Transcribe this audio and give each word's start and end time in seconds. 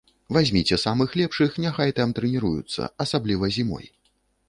Вазьміце 0.37 0.79
самых 0.83 1.13
лепшых, 1.21 1.61
няхай 1.67 1.95
там 2.01 2.17
трэніруюцца, 2.21 2.91
асабліва 3.07 3.55
зімой. 3.61 3.85